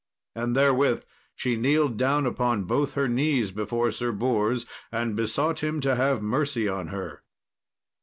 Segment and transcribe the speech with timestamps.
[0.35, 1.03] And therewith
[1.35, 6.23] she kneeled down upon both her knees before Sir Bors, and besought him to have
[6.23, 7.21] mercy on her.